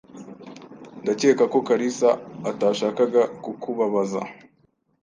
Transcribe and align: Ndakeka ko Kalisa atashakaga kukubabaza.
Ndakeka 1.01 1.43
ko 1.53 1.57
Kalisa 1.67 2.09
atashakaga 2.49 3.21
kukubabaza. 3.43 4.21